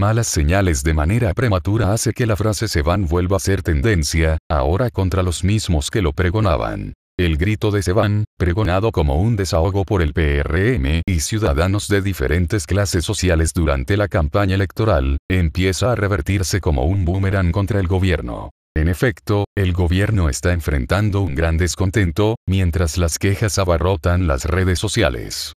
[0.00, 4.38] malas señales de manera prematura hace que la frase se van vuelva a ser tendencia,
[4.50, 6.94] ahora contra los mismos que lo pregonaban.
[7.18, 12.66] El grito de Seban, pregonado como un desahogo por el PRM y ciudadanos de diferentes
[12.66, 18.48] clases sociales durante la campaña electoral, empieza a revertirse como un boomerang contra el gobierno.
[18.74, 24.78] En efecto, el gobierno está enfrentando un gran descontento, mientras las quejas abarrotan las redes
[24.78, 25.52] sociales.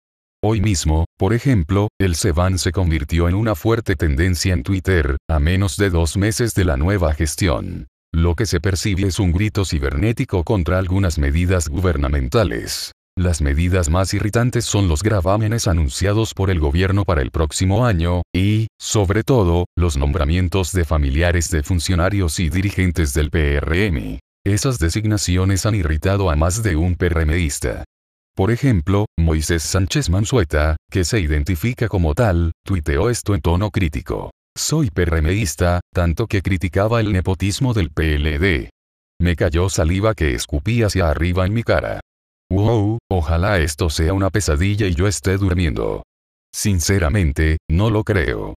[0.43, 5.39] Hoy mismo, por ejemplo, el Seban se convirtió en una fuerte tendencia en Twitter, a
[5.39, 7.89] menos de dos meses de la nueva gestión.
[8.11, 12.93] Lo que se percibe es un grito cibernético contra algunas medidas gubernamentales.
[13.19, 18.23] Las medidas más irritantes son los gravámenes anunciados por el gobierno para el próximo año,
[18.35, 24.19] y, sobre todo, los nombramientos de familiares de funcionarios y dirigentes del PRM.
[24.47, 27.85] Esas designaciones han irritado a más de un PRMista.
[28.35, 34.31] Por ejemplo, Moisés Sánchez Mansueta, que se identifica como tal, tuiteó esto en tono crítico.
[34.57, 38.71] Soy PRMista, tanto que criticaba el nepotismo del PLD.
[39.21, 42.01] Me cayó saliva que escupí hacia arriba en mi cara.
[42.51, 46.03] Wow, ojalá esto sea una pesadilla y yo esté durmiendo.
[46.53, 48.55] Sinceramente, no lo creo.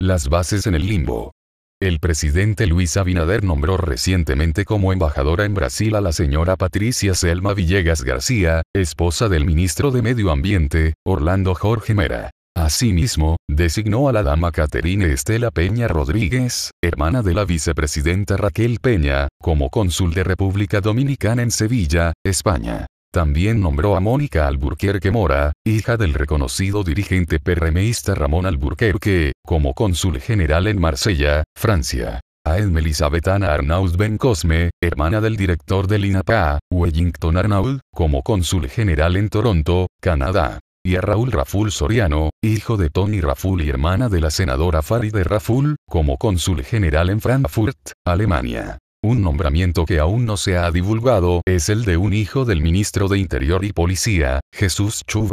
[0.00, 1.32] Las bases en el limbo.
[1.82, 7.52] El presidente Luis Abinader nombró recientemente como embajadora en Brasil a la señora Patricia Selma
[7.52, 12.30] Villegas García, esposa del ministro de Medio Ambiente, Orlando Jorge Mera.
[12.56, 19.28] Asimismo, designó a la dama Caterine Estela Peña Rodríguez, hermana de la vicepresidenta Raquel Peña,
[19.38, 22.86] como cónsul de República Dominicana en Sevilla, España.
[23.12, 30.20] También nombró a Mónica Alburquerque Mora, hija del reconocido dirigente PRMista Ramón Alburquerque, como cónsul
[30.20, 32.20] general en Marsella, Francia.
[32.44, 38.68] A Edme Elizabetana Arnaud Ben Cosme, hermana del director del INAPA, Wellington Arnaud, como cónsul
[38.68, 44.08] general en Toronto, Canadá y a Raúl Raful Soriano, hijo de Tony Raful y hermana
[44.08, 48.78] de la senadora Faride Raful, como cónsul general en Frankfurt, Alemania.
[49.06, 53.06] Un nombramiento que aún no se ha divulgado es el de un hijo del ministro
[53.06, 55.30] de Interior y Policía, Jesús Chu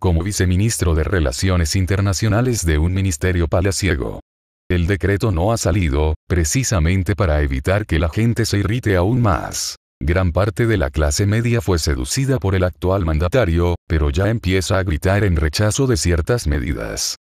[0.00, 4.20] como viceministro de Relaciones Internacionales de un ministerio palaciego.
[4.70, 9.76] El decreto no ha salido, precisamente para evitar que la gente se irrite aún más.
[10.00, 14.78] Gran parte de la clase media fue seducida por el actual mandatario, pero ya empieza
[14.78, 17.16] a gritar en rechazo de ciertas medidas.